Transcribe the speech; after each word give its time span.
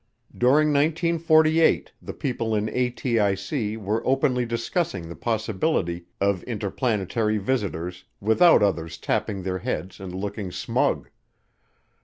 During 0.35 0.69
1948 0.69 1.91
the 2.01 2.11
people 2.13 2.55
in 2.55 2.65
ATIC 2.69 3.77
were 3.77 4.01
openly 4.03 4.47
discussing 4.47 5.07
the 5.07 5.15
possibility 5.15 6.07
of 6.19 6.41
interplanetary 6.45 7.37
visitors 7.37 8.03
without 8.19 8.63
others 8.63 8.97
tapping 8.97 9.43
their 9.43 9.59
heads 9.59 9.99
and 9.99 10.15
looking 10.15 10.51
smug. 10.51 11.11